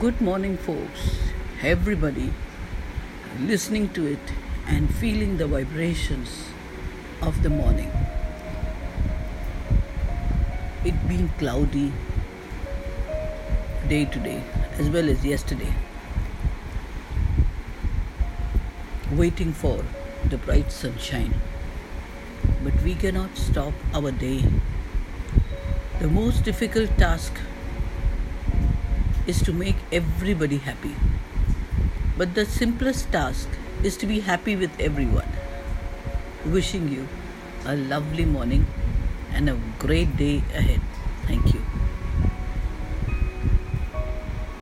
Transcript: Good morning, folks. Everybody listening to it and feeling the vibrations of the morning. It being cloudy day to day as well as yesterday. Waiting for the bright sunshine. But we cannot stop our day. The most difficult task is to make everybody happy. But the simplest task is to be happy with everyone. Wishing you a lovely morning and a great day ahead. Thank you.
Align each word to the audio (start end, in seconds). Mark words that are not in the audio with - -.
Good 0.00 0.20
morning, 0.20 0.56
folks. 0.56 1.18
Everybody 1.62 2.32
listening 3.40 3.90
to 3.90 4.06
it 4.06 4.32
and 4.66 4.92
feeling 4.92 5.36
the 5.36 5.46
vibrations 5.46 6.48
of 7.20 7.42
the 7.42 7.50
morning. 7.50 7.90
It 10.84 11.06
being 11.06 11.28
cloudy 11.38 11.92
day 13.88 14.06
to 14.06 14.18
day 14.18 14.42
as 14.78 14.88
well 14.88 15.08
as 15.08 15.24
yesterday. 15.24 15.72
Waiting 19.12 19.52
for 19.52 19.84
the 20.28 20.38
bright 20.38 20.72
sunshine. 20.72 21.34
But 22.64 22.82
we 22.82 22.94
cannot 22.94 23.36
stop 23.36 23.74
our 23.92 24.10
day. 24.10 24.44
The 26.00 26.08
most 26.08 26.42
difficult 26.42 26.96
task 26.96 27.38
is 29.26 29.42
to 29.42 29.52
make 29.52 29.76
everybody 29.90 30.58
happy. 30.58 30.94
But 32.16 32.34
the 32.34 32.44
simplest 32.44 33.10
task 33.10 33.48
is 33.82 33.96
to 33.98 34.06
be 34.06 34.20
happy 34.20 34.56
with 34.56 34.70
everyone. 34.78 35.28
Wishing 36.44 36.88
you 36.88 37.08
a 37.64 37.74
lovely 37.74 38.24
morning 38.24 38.66
and 39.32 39.48
a 39.48 39.58
great 39.78 40.16
day 40.16 40.44
ahead. 40.54 40.80
Thank 41.26 41.54
you. 41.54 41.63